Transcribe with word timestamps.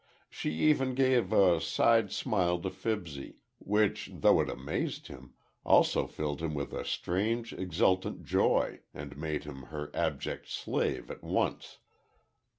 She 0.31 0.49
even 0.53 0.95
gave 0.95 1.31
a 1.31 1.61
side 1.61 2.11
smile 2.11 2.57
to 2.61 2.71
Fibsy, 2.71 3.35
which, 3.59 4.09
though 4.11 4.41
it 4.41 4.49
amazed 4.49 5.09
him, 5.09 5.35
also 5.63 6.07
filled 6.07 6.41
him 6.41 6.55
with 6.55 6.73
a 6.73 6.83
strange 6.83 7.53
exultant 7.53 8.23
joy, 8.25 8.79
and 8.95 9.15
made 9.15 9.43
him 9.43 9.65
her 9.65 9.91
abject 9.93 10.49
slave 10.49 11.11
at 11.11 11.21
once. 11.23 11.77